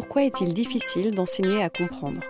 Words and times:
Pourquoi 0.00 0.22
est-il 0.22 0.54
difficile 0.54 1.10
d'enseigner 1.10 1.60
à 1.60 1.70
comprendre? 1.70 2.20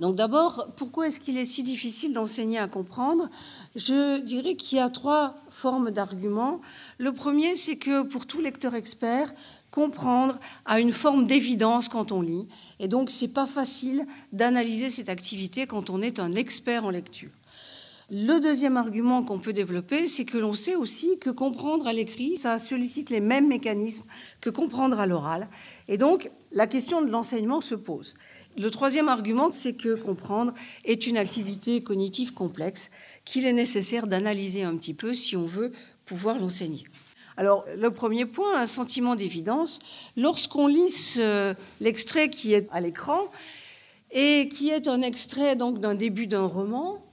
Donc 0.00 0.16
d'abord, 0.16 0.68
pourquoi 0.76 1.08
est-ce 1.08 1.18
qu'il 1.18 1.38
est 1.38 1.46
si 1.46 1.62
difficile 1.62 2.12
d'enseigner 2.12 2.58
à 2.58 2.68
comprendre? 2.68 3.30
Je 3.74 4.20
dirais 4.20 4.54
qu'il 4.54 4.76
y 4.76 4.82
a 4.82 4.90
trois 4.90 5.36
formes 5.48 5.90
d'arguments. 5.90 6.60
Le 6.98 7.14
premier, 7.14 7.56
c'est 7.56 7.78
que 7.78 8.02
pour 8.02 8.26
tout 8.26 8.42
lecteur 8.42 8.74
expert, 8.74 9.32
comprendre 9.70 10.38
a 10.66 10.78
une 10.78 10.92
forme 10.92 11.26
d'évidence 11.26 11.88
quand 11.88 12.12
on 12.12 12.20
lit. 12.20 12.48
Et 12.80 12.86
donc, 12.86 13.08
c'est 13.10 13.32
pas 13.32 13.46
facile 13.46 14.04
d'analyser 14.32 14.90
cette 14.90 15.08
activité 15.08 15.66
quand 15.66 15.88
on 15.88 16.02
est 16.02 16.18
un 16.18 16.32
expert 16.34 16.84
en 16.84 16.90
lecture. 16.90 17.30
Le 18.10 18.40
deuxième 18.40 18.78
argument 18.78 19.22
qu'on 19.22 19.38
peut 19.38 19.52
développer, 19.52 20.08
c'est 20.08 20.24
que 20.24 20.38
l'on 20.38 20.54
sait 20.54 20.74
aussi 20.74 21.18
que 21.18 21.28
comprendre 21.28 21.86
à 21.86 21.92
l'écrit, 21.92 22.38
ça 22.38 22.58
sollicite 22.58 23.10
les 23.10 23.20
mêmes 23.20 23.48
mécanismes 23.48 24.06
que 24.40 24.48
comprendre 24.48 24.98
à 24.98 25.06
l'oral. 25.06 25.46
Et 25.88 25.98
donc, 25.98 26.30
la 26.50 26.66
question 26.66 27.02
de 27.02 27.10
l'enseignement 27.10 27.60
se 27.60 27.74
pose. 27.74 28.14
Le 28.56 28.70
troisième 28.70 29.10
argument, 29.10 29.52
c'est 29.52 29.74
que 29.74 29.94
comprendre 29.94 30.54
est 30.86 31.06
une 31.06 31.18
activité 31.18 31.82
cognitive 31.82 32.32
complexe 32.32 32.90
qu'il 33.26 33.44
est 33.44 33.52
nécessaire 33.52 34.06
d'analyser 34.06 34.62
un 34.62 34.74
petit 34.78 34.94
peu 34.94 35.12
si 35.12 35.36
on 35.36 35.46
veut 35.46 35.72
pouvoir 36.06 36.38
l'enseigner. 36.38 36.84
Alors, 37.36 37.66
le 37.76 37.90
premier 37.90 38.24
point, 38.24 38.58
un 38.58 38.66
sentiment 38.66 39.16
d'évidence. 39.16 39.80
Lorsqu'on 40.16 40.66
lit 40.66 41.18
l'extrait 41.78 42.30
qui 42.30 42.54
est 42.54 42.68
à 42.72 42.80
l'écran 42.80 43.30
et 44.10 44.48
qui 44.48 44.70
est 44.70 44.88
un 44.88 45.02
extrait 45.02 45.56
donc 45.56 45.78
d'un 45.78 45.94
début 45.94 46.26
d'un 46.26 46.46
roman, 46.46 47.04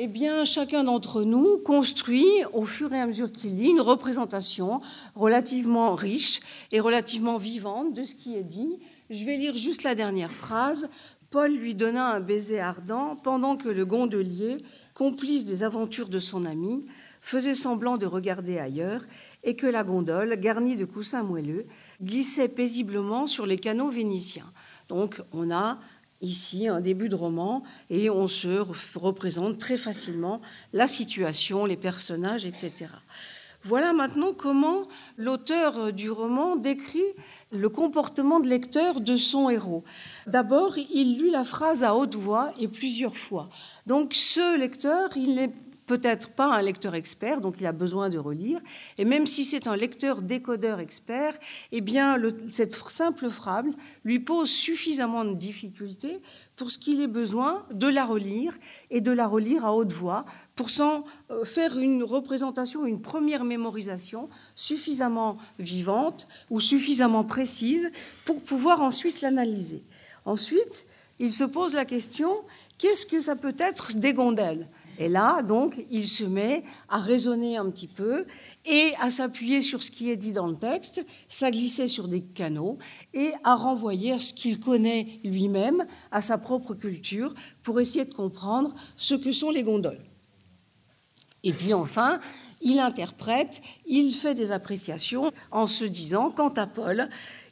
eh 0.00 0.06
bien, 0.06 0.44
chacun 0.44 0.84
d'entre 0.84 1.24
nous 1.24 1.58
construit, 1.58 2.24
au 2.52 2.64
fur 2.64 2.94
et 2.94 3.00
à 3.00 3.06
mesure 3.06 3.32
qu'il 3.32 3.56
lit, 3.56 3.70
une 3.70 3.80
représentation 3.80 4.80
relativement 5.16 5.96
riche 5.96 6.38
et 6.70 6.78
relativement 6.78 7.36
vivante 7.36 7.94
de 7.94 8.04
ce 8.04 8.14
qui 8.14 8.36
est 8.36 8.44
dit. 8.44 8.78
Je 9.10 9.24
vais 9.24 9.36
lire 9.36 9.56
juste 9.56 9.82
la 9.82 9.96
dernière 9.96 10.30
phrase. 10.30 10.88
Paul 11.30 11.50
lui 11.50 11.74
donna 11.74 12.10
un 12.10 12.20
baiser 12.20 12.60
ardent 12.60 13.16
pendant 13.16 13.56
que 13.56 13.68
le 13.68 13.84
gondolier, 13.84 14.58
complice 14.94 15.44
des 15.44 15.64
aventures 15.64 16.08
de 16.08 16.20
son 16.20 16.44
ami, 16.44 16.86
faisait 17.20 17.56
semblant 17.56 17.96
de 17.96 18.06
regarder 18.06 18.60
ailleurs 18.60 19.02
et 19.42 19.56
que 19.56 19.66
la 19.66 19.82
gondole, 19.82 20.36
garnie 20.38 20.76
de 20.76 20.84
coussins 20.84 21.24
moelleux, 21.24 21.66
glissait 22.00 22.46
paisiblement 22.46 23.26
sur 23.26 23.46
les 23.46 23.58
canaux 23.58 23.90
vénitiens. 23.90 24.50
Donc, 24.88 25.20
on 25.32 25.50
a 25.50 25.80
ici 26.20 26.68
un 26.68 26.80
début 26.80 27.08
de 27.08 27.14
roman 27.14 27.62
et 27.90 28.10
on 28.10 28.28
se 28.28 28.58
représente 28.98 29.58
très 29.58 29.76
facilement 29.76 30.40
la 30.72 30.88
situation, 30.88 31.64
les 31.64 31.76
personnages, 31.76 32.46
etc. 32.46 32.86
Voilà 33.64 33.92
maintenant 33.92 34.32
comment 34.32 34.86
l'auteur 35.16 35.92
du 35.92 36.10
roman 36.10 36.56
décrit 36.56 37.00
le 37.50 37.68
comportement 37.68 38.40
de 38.40 38.48
lecteur 38.48 39.00
de 39.00 39.16
son 39.16 39.50
héros. 39.50 39.84
D'abord, 40.26 40.78
il 40.78 41.18
lut 41.18 41.30
la 41.30 41.44
phrase 41.44 41.82
à 41.82 41.94
haute 41.94 42.14
voix 42.14 42.52
et 42.60 42.68
plusieurs 42.68 43.16
fois. 43.16 43.48
Donc 43.86 44.14
ce 44.14 44.58
lecteur, 44.58 45.10
il 45.16 45.38
est 45.38 45.52
peut-être 45.88 46.28
pas 46.28 46.54
un 46.54 46.62
lecteur 46.62 46.94
expert, 46.94 47.40
donc 47.40 47.56
il 47.58 47.66
a 47.66 47.72
besoin 47.72 48.10
de 48.10 48.18
relire. 48.18 48.60
Et 48.98 49.04
même 49.04 49.26
si 49.26 49.44
c'est 49.44 49.66
un 49.66 49.74
lecteur 49.74 50.22
décodeur 50.22 50.78
expert, 50.78 51.36
eh 51.72 51.80
bien, 51.80 52.16
cette 52.50 52.76
simple 52.76 53.30
phrase 53.30 53.74
lui 54.04 54.20
pose 54.20 54.50
suffisamment 54.50 55.24
de 55.24 55.34
difficultés 55.34 56.20
pour 56.54 56.70
ce 56.70 56.78
qu'il 56.78 57.00
ait 57.00 57.08
besoin 57.08 57.64
de 57.72 57.88
la 57.88 58.04
relire 58.04 58.56
et 58.90 59.00
de 59.00 59.10
la 59.10 59.26
relire 59.26 59.64
à 59.64 59.74
haute 59.74 59.90
voix 59.90 60.26
pour 60.54 60.70
s'en 60.70 61.04
euh, 61.30 61.44
faire 61.44 61.78
une 61.78 62.04
représentation, 62.04 62.84
une 62.84 63.00
première 63.00 63.44
mémorisation 63.44 64.28
suffisamment 64.54 65.38
vivante 65.58 66.28
ou 66.50 66.60
suffisamment 66.60 67.24
précise 67.24 67.90
pour 68.26 68.42
pouvoir 68.42 68.82
ensuite 68.82 69.22
l'analyser. 69.22 69.82
Ensuite, 70.26 70.84
il 71.18 71.32
se 71.32 71.44
pose 71.44 71.74
la 71.74 71.86
question 71.86 72.30
qu'est-ce 72.76 73.06
que 73.06 73.20
ça 73.20 73.36
peut 73.36 73.56
être 73.58 73.96
des 73.96 74.12
gondelles 74.12 74.68
et 74.98 75.08
là, 75.08 75.42
donc, 75.42 75.84
il 75.90 76.08
se 76.08 76.24
met 76.24 76.64
à 76.88 76.98
raisonner 76.98 77.56
un 77.56 77.70
petit 77.70 77.86
peu 77.86 78.26
et 78.66 78.92
à 79.00 79.12
s'appuyer 79.12 79.62
sur 79.62 79.84
ce 79.84 79.92
qui 79.92 80.10
est 80.10 80.16
dit 80.16 80.32
dans 80.32 80.48
le 80.48 80.56
texte, 80.56 81.06
à 81.40 81.50
glisser 81.52 81.86
sur 81.86 82.08
des 82.08 82.22
canaux 82.22 82.78
et 83.14 83.30
à 83.44 83.54
renvoyer 83.54 84.12
à 84.12 84.18
ce 84.18 84.34
qu'il 84.34 84.58
connaît 84.58 85.20
lui-même, 85.22 85.86
à 86.10 86.20
sa 86.20 86.36
propre 86.36 86.74
culture, 86.74 87.32
pour 87.62 87.78
essayer 87.80 88.04
de 88.04 88.12
comprendre 88.12 88.74
ce 88.96 89.14
que 89.14 89.30
sont 89.30 89.50
les 89.50 89.62
gondoles. 89.62 90.04
Et 91.44 91.52
puis 91.52 91.72
enfin, 91.72 92.20
il 92.60 92.80
interprète, 92.80 93.62
il 93.86 94.12
fait 94.12 94.34
des 94.34 94.50
appréciations 94.50 95.30
en 95.52 95.68
se 95.68 95.84
disant, 95.84 96.32
quant 96.32 96.52
à 96.54 96.66
Paul, 96.66 97.08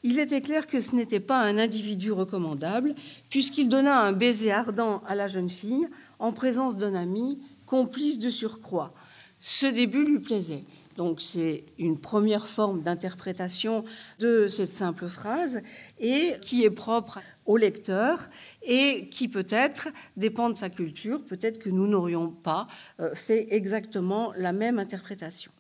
il 0.07 0.21
était 0.21 0.41
clair 0.41 0.69
que 0.69 0.81
ce 0.81 0.95
n'était 0.95 1.19
pas 1.19 1.41
un 1.41 1.59
individu 1.59 2.13
recommandable, 2.13 2.95
puisqu'il 3.29 3.69
donna 3.69 3.99
un 4.03 4.13
baiser 4.13 4.53
ardent 4.53 5.03
à 5.09 5.17
la 5.17 5.27
jeune 5.27 5.51
fille 5.51 5.89
en 6.21 6.33
présence 6.33 6.77
d'un 6.77 6.95
ami, 6.95 7.43
complice 7.67 8.21
de 8.21 8.31
surcroît. 8.31 8.95
Ce 9.41 9.67
début 9.67 10.05
lui 10.05 10.21
plaisait. 10.21 10.63
Donc 10.97 11.21
c'est 11.21 11.65
une 11.77 11.99
première 11.99 12.47
forme 12.47 12.83
d'interprétation 12.83 13.85
de 14.21 14.47
cette 14.47 14.71
simple 14.71 15.09
phrase 15.09 15.61
et 15.99 16.35
qui 16.41 16.63
est 16.63 16.71
propre 16.71 17.19
au 17.45 17.57
lecteur 17.57 18.29
et 18.63 19.09
qui 19.09 19.27
peut-être 19.27 19.89
dépend 20.17 20.51
de 20.51 20.57
sa 20.57 20.71
culture. 20.71 21.25
Peut-être 21.25 21.59
que 21.59 21.69
nous 21.69 21.89
n'aurions 21.89 22.31
pas 22.31 22.69
euh, 23.01 23.13
fait 23.17 23.49
exactement 23.51 24.33
la 24.37 24.53
même 24.53 24.79
interprétation. 24.79 25.51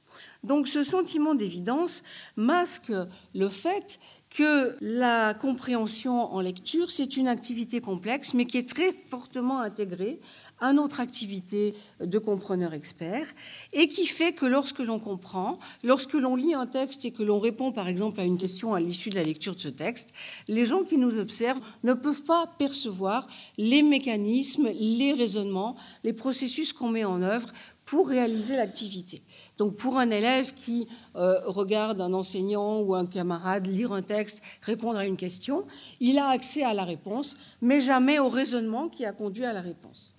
Donc 0.44 0.68
ce 0.68 0.82
sentiment 0.82 1.34
d'évidence 1.34 2.02
masque 2.36 2.92
le 3.34 3.48
fait 3.48 3.98
que 4.36 4.76
la 4.80 5.34
compréhension 5.34 6.34
en 6.34 6.40
lecture, 6.40 6.90
c'est 6.90 7.16
une 7.16 7.26
activité 7.26 7.80
complexe, 7.80 8.34
mais 8.34 8.44
qui 8.44 8.58
est 8.58 8.68
très 8.68 8.92
fortement 9.08 9.60
intégrée 9.60 10.20
à 10.60 10.72
notre 10.72 11.00
activité 11.00 11.74
de 12.00 12.18
compreneur 12.18 12.74
expert, 12.74 13.26
et 13.72 13.88
qui 13.88 14.06
fait 14.06 14.32
que 14.32 14.46
lorsque 14.46 14.80
l'on 14.80 14.98
comprend, 14.98 15.58
lorsque 15.82 16.14
l'on 16.14 16.36
lit 16.36 16.54
un 16.54 16.66
texte 16.66 17.04
et 17.04 17.12
que 17.12 17.22
l'on 17.22 17.38
répond 17.38 17.72
par 17.72 17.88
exemple 17.88 18.20
à 18.20 18.24
une 18.24 18.36
question 18.36 18.74
à 18.74 18.80
l'issue 18.80 19.10
de 19.10 19.14
la 19.14 19.24
lecture 19.24 19.54
de 19.54 19.60
ce 19.60 19.68
texte, 19.68 20.10
les 20.48 20.66
gens 20.66 20.82
qui 20.82 20.98
nous 20.98 21.18
observent 21.18 21.60
ne 21.82 21.94
peuvent 21.94 22.22
pas 22.22 22.46
percevoir 22.58 23.26
les 23.58 23.82
mécanismes, 23.82 24.68
les 24.78 25.12
raisonnements, 25.12 25.76
les 26.04 26.12
processus 26.12 26.72
qu'on 26.72 26.90
met 26.90 27.04
en 27.04 27.22
œuvre 27.22 27.52
pour 27.86 28.08
réaliser 28.08 28.56
l'activité. 28.56 29.22
Donc 29.58 29.76
pour 29.76 29.96
un 29.96 30.10
élève 30.10 30.52
qui 30.54 30.88
euh, 31.14 31.40
regarde 31.46 32.00
un 32.00 32.12
enseignant 32.12 32.80
ou 32.80 32.94
un 32.94 33.06
camarade 33.06 33.66
lire 33.66 33.92
un 33.92 34.02
texte, 34.02 34.42
répondre 34.62 34.98
à 34.98 35.06
une 35.06 35.16
question, 35.16 35.64
il 36.00 36.18
a 36.18 36.28
accès 36.28 36.64
à 36.64 36.74
la 36.74 36.84
réponse, 36.84 37.36
mais 37.62 37.80
jamais 37.80 38.18
au 38.18 38.28
raisonnement 38.28 38.88
qui 38.88 39.06
a 39.06 39.12
conduit 39.12 39.44
à 39.44 39.52
la 39.52 39.60
réponse. 39.60 40.15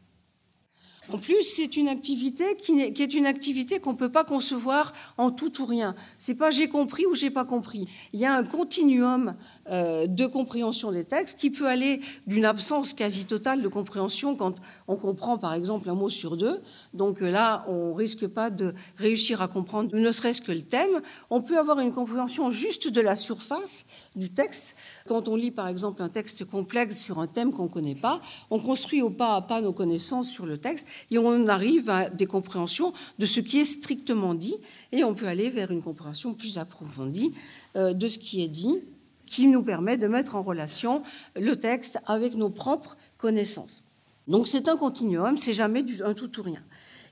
En 1.09 1.17
plus, 1.17 1.43
c'est 1.43 1.77
une 1.77 1.87
activité 1.87 2.43
qui 2.57 3.01
est 3.01 3.13
une 3.13 3.25
activité 3.25 3.79
qu'on 3.79 3.93
ne 3.93 3.97
peut 3.97 4.11
pas 4.11 4.25
concevoir 4.25 4.91
en 5.17 5.31
tout 5.31 5.61
ou 5.61 5.65
rien. 5.65 5.95
C'est 6.17 6.35
pas 6.35 6.51
j'ai 6.51 6.67
compris 6.67 7.05
ou 7.05 7.15
j'ai 7.15 7.29
pas 7.29 7.45
compris. 7.45 7.87
Il 8.11 8.19
y 8.19 8.25
a 8.25 8.35
un 8.35 8.43
continuum 8.43 9.35
euh, 9.69 10.05
de 10.05 10.25
compréhension 10.25 10.91
des 10.91 11.05
textes 11.05 11.39
qui 11.39 11.49
peut 11.49 11.67
aller 11.67 12.01
d'une 12.25 12.43
absence 12.43 12.93
quasi 12.93 13.25
totale 13.25 13.61
de 13.61 13.67
compréhension 13.69 14.35
quand 14.35 14.55
on 14.89 14.97
comprend 14.97 15.37
par 15.37 15.53
exemple 15.53 15.89
un 15.89 15.93
mot 15.93 16.09
sur 16.09 16.35
deux. 16.35 16.61
Donc 16.93 17.21
là, 17.21 17.65
on 17.69 17.93
risque 17.93 18.27
pas 18.27 18.49
de 18.49 18.73
réussir 18.97 19.41
à 19.41 19.47
comprendre 19.47 19.95
ne 19.95 20.11
serait-ce 20.11 20.41
que 20.41 20.51
le 20.51 20.61
thème. 20.61 21.01
On 21.29 21.41
peut 21.41 21.57
avoir 21.57 21.79
une 21.79 21.93
compréhension 21.93 22.51
juste 22.51 22.89
de 22.89 22.99
la 22.99 23.15
surface 23.15 23.85
du 24.17 24.29
texte. 24.29 24.75
Quand 25.07 25.29
on 25.29 25.37
lit 25.37 25.51
par 25.51 25.69
exemple 25.69 26.03
un 26.03 26.09
texte 26.09 26.43
complexe 26.43 26.97
sur 26.99 27.19
un 27.19 27.27
thème 27.27 27.53
qu'on 27.53 27.63
ne 27.63 27.69
connaît 27.69 27.95
pas, 27.95 28.19
on 28.49 28.59
construit 28.59 29.01
au 29.01 29.09
pas 29.09 29.35
à 29.35 29.41
pas 29.41 29.61
nos 29.61 29.73
connaissances 29.73 30.29
sur 30.29 30.45
le 30.45 30.57
texte 30.57 30.85
et 31.11 31.17
on 31.17 31.47
arrive 31.47 31.89
à 31.89 32.09
des 32.09 32.25
compréhensions 32.25 32.93
de 33.19 33.25
ce 33.25 33.39
qui 33.39 33.59
est 33.59 33.65
strictement 33.65 34.33
dit, 34.33 34.55
et 34.91 35.03
on 35.03 35.13
peut 35.13 35.27
aller 35.27 35.49
vers 35.49 35.71
une 35.71 35.81
compréhension 35.81 36.33
plus 36.33 36.57
approfondie 36.57 37.33
euh, 37.75 37.93
de 37.93 38.07
ce 38.07 38.19
qui 38.19 38.43
est 38.43 38.47
dit, 38.47 38.79
qui 39.25 39.47
nous 39.47 39.61
permet 39.61 39.97
de 39.97 40.07
mettre 40.07 40.35
en 40.35 40.41
relation 40.41 41.03
le 41.35 41.55
texte 41.55 41.99
avec 42.05 42.35
nos 42.35 42.49
propres 42.49 42.97
connaissances. 43.17 43.83
Donc 44.27 44.47
c'est 44.47 44.67
un 44.67 44.77
continuum, 44.77 45.37
c'est 45.37 45.53
jamais 45.53 45.85
un 46.03 46.13
tout 46.13 46.39
ou 46.39 46.43
rien. 46.43 46.63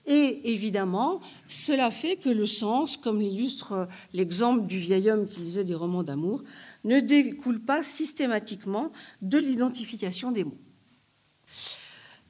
Et 0.07 0.53
évidemment, 0.53 1.19
cela 1.47 1.89
fait 1.89 2.15
que 2.15 2.29
le 2.29 2.45
sens, 2.45 2.95
comme 2.95 3.19
l'illustre 3.19 3.87
l'exemple 4.13 4.67
du 4.67 4.77
vieil 4.77 5.09
homme 5.09 5.25
qui 5.25 5.39
lisait 5.39 5.63
des 5.63 5.73
romans 5.73 6.03
d'amour, 6.03 6.43
ne 6.83 6.99
découle 6.99 7.59
pas 7.59 7.81
systématiquement 7.81 8.91
de 9.21 9.39
l'identification 9.39 10.31
des 10.31 10.43
mots. 10.43 10.57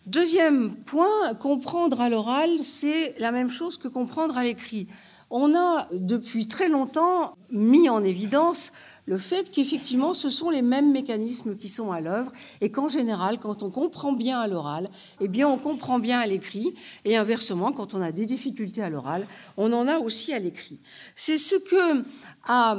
Deuxième 0.06 0.76
point, 0.76 1.34
comprendre 1.34 2.00
à 2.00 2.10
l'oral, 2.10 2.60
c'est 2.60 3.16
la 3.18 3.32
même 3.32 3.50
chose 3.50 3.80
que 3.80 3.88
comprendre 3.88 4.38
à 4.38 4.44
l'écrit. 4.44 4.86
On 5.32 5.56
a 5.56 5.88
depuis 5.92 6.48
très 6.48 6.70
longtemps 6.70 7.36
mis 7.50 7.90
en 7.90 8.04
évidence 8.04 8.72
le 9.08 9.18
fait 9.18 9.50
qu'effectivement 9.50 10.14
ce 10.14 10.30
sont 10.30 10.52
les 10.52 10.62
mêmes 10.62 10.92
mécanismes 10.92 11.56
qui 11.56 11.70
sont 11.70 11.92
à 11.92 12.02
l'œuvre 12.02 12.32
et 12.62 12.70
qu'en 12.70 12.88
général, 12.88 13.40
quand 13.40 13.64
on 13.64 13.72
comprend 13.72 14.14
bien 14.14 14.40
à 14.40 14.48
l'oral, 14.48 14.92
eh 15.22 15.28
bien 15.28 15.48
on 15.48 15.58
comprend 15.58 15.98
bien 15.98 16.20
à 16.20 16.28
l'écrit 16.28 16.76
et 17.04 17.18
inversement, 17.18 17.72
quand 17.72 17.96
on 17.96 18.02
a 18.04 18.12
des 18.12 18.28
difficultés 18.28 18.84
à 18.84 18.90
l'oral, 18.90 19.26
on 19.58 19.74
en 19.74 19.88
a 19.88 19.98
aussi 19.98 20.34
à 20.34 20.40
l'écrit. 20.40 20.80
C'est 21.16 21.40
ce 21.40 21.56
que 21.56 22.04
a 22.48 22.78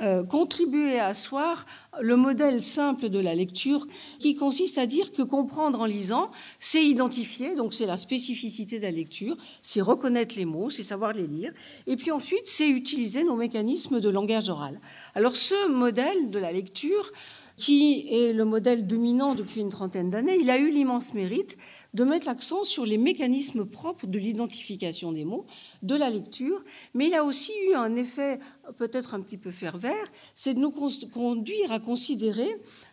euh, 0.00 0.24
contribué 0.24 0.98
à 0.98 1.08
asseoir 1.08 1.66
le 2.00 2.16
modèle 2.16 2.62
simple 2.62 3.08
de 3.10 3.18
la 3.18 3.34
lecture 3.34 3.86
qui 4.18 4.34
consiste 4.34 4.78
à 4.78 4.86
dire 4.86 5.12
que 5.12 5.22
comprendre 5.22 5.80
en 5.80 5.84
lisant, 5.84 6.30
c'est 6.58 6.84
identifier, 6.84 7.56
donc 7.56 7.74
c'est 7.74 7.86
la 7.86 7.98
spécificité 7.98 8.78
de 8.78 8.84
la 8.84 8.90
lecture, 8.90 9.36
c'est 9.62 9.82
reconnaître 9.82 10.34
les 10.36 10.46
mots, 10.46 10.70
c'est 10.70 10.82
savoir 10.82 11.12
les 11.12 11.26
lire, 11.26 11.52
et 11.86 11.96
puis 11.96 12.10
ensuite 12.10 12.46
c'est 12.46 12.68
utiliser 12.68 13.22
nos 13.22 13.36
mécanismes 13.36 14.00
de 14.00 14.08
langage 14.08 14.48
oral. 14.48 14.80
Alors 15.14 15.36
ce 15.36 15.68
modèle 15.68 16.30
de 16.30 16.38
la 16.38 16.52
lecture, 16.52 17.12
qui 17.56 18.06
est 18.10 18.32
le 18.32 18.44
modèle 18.44 18.86
dominant 18.86 19.34
depuis 19.34 19.60
une 19.60 19.68
trentaine 19.68 20.10
d'années, 20.10 20.36
il 20.40 20.50
a 20.50 20.58
eu 20.58 20.70
l'immense 20.70 21.14
mérite 21.14 21.56
de 21.94 22.04
mettre 22.04 22.26
l'accent 22.26 22.64
sur 22.64 22.84
les 22.84 22.98
mécanismes 22.98 23.64
propres 23.64 24.06
de 24.06 24.18
l'identification 24.18 25.12
des 25.12 25.24
mots, 25.24 25.46
de 25.82 25.94
la 25.94 26.10
lecture, 26.10 26.62
mais 26.94 27.08
il 27.08 27.14
a 27.14 27.24
aussi 27.24 27.52
eu 27.68 27.74
un 27.74 27.96
effet 27.96 28.38
peut-être 28.76 29.14
un 29.14 29.20
petit 29.20 29.38
peu 29.38 29.50
pervers, 29.50 29.94
c'est 30.34 30.54
de 30.54 30.60
nous 30.60 30.70
conduire 30.70 31.72
à 31.72 31.78
considérer 31.78 32.48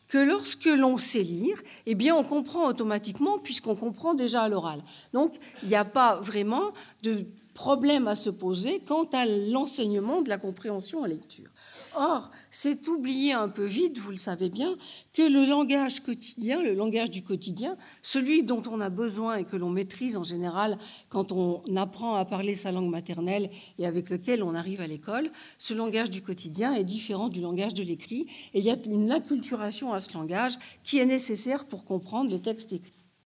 que 0.07 0.17
lorsque 0.17 0.65
l'on 0.65 0.97
sait 0.97 1.23
lire, 1.23 1.61
eh 1.85 1.95
bien, 1.95 2.15
on 2.15 2.23
comprend 2.23 2.67
automatiquement 2.67 3.39
puisqu'on 3.39 3.75
comprend 3.75 4.13
déjà 4.13 4.43
à 4.43 4.49
l'oral. 4.49 4.79
Donc, 5.11 5.33
il 5.63 5.69
n'y 5.69 5.75
a 5.75 5.85
pas 5.85 6.15
vraiment 6.21 6.71
de 7.01 7.25
problème 7.53 8.07
à 8.07 8.15
se 8.15 8.29
poser 8.29 8.79
quant 8.79 9.07
à 9.13 9.25
l'enseignement 9.25 10.21
de 10.21 10.29
la 10.29 10.37
compréhension 10.37 11.01
en 11.01 11.05
lecture. 11.05 11.49
Or, 11.95 12.31
c'est 12.49 12.87
oublier 12.87 13.33
un 13.33 13.47
peu 13.47 13.65
vite, 13.65 13.99
vous 13.99 14.11
le 14.11 14.17
savez 14.17 14.49
bien, 14.49 14.75
que 15.13 15.21
le 15.21 15.45
langage 15.45 15.99
quotidien, 15.99 16.61
le 16.63 16.73
langage 16.73 17.11
du 17.11 17.21
quotidien, 17.23 17.77
celui 18.01 18.43
dont 18.43 18.63
on 18.69 18.81
a 18.81 18.89
besoin 18.89 19.37
et 19.37 19.45
que 19.45 19.55
l'on 19.55 19.69
maîtrise 19.69 20.17
en 20.17 20.23
général 20.23 20.77
quand 21.09 21.31
on 21.31 21.61
apprend 21.75 22.15
à 22.15 22.25
parler 22.25 22.55
sa 22.55 22.71
langue 22.71 22.89
maternelle 22.89 23.49
et 23.77 23.85
avec 23.85 24.09
lequel 24.09 24.41
on 24.41 24.55
arrive 24.55 24.81
à 24.81 24.87
l'école, 24.87 25.31
ce 25.59 25.73
langage 25.73 26.09
du 26.09 26.23
quotidien 26.23 26.73
est 26.73 26.83
différent 26.83 27.29
du 27.29 27.41
langage 27.41 27.75
de 27.75 27.83
l'écrit 27.83 28.25
et 28.53 28.59
il 28.59 28.65
y 28.65 28.71
a 28.71 28.77
une 28.87 29.11
acculturation 29.11 29.93
à 29.93 29.99
ce 29.99 30.13
langage 30.13 30.57
qui 30.83 30.97
est 30.97 31.05
nécessaire 31.05 31.65
pour 31.65 31.85
comprendre 31.85 32.31
les 32.31 32.41
textes 32.41 32.73
écrits. 32.73 33.02